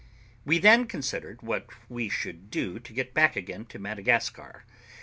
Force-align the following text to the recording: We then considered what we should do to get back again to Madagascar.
We 0.45 0.57
then 0.57 0.87
considered 0.87 1.43
what 1.43 1.69
we 1.87 2.09
should 2.09 2.49
do 2.49 2.79
to 2.79 2.91
get 2.91 3.13
back 3.13 3.35
again 3.35 3.65
to 3.65 3.77
Madagascar. 3.77 4.63